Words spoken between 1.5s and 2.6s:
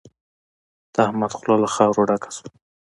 له خاورو ډکه شوه.